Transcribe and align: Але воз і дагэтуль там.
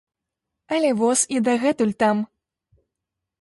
Але 0.77 0.89
воз 1.01 1.19
і 1.35 1.41
дагэтуль 1.49 1.93
там. 2.05 2.25